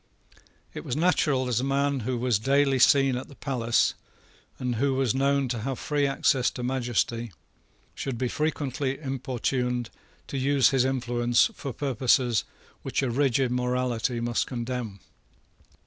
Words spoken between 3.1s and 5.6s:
at the palace, and who was known to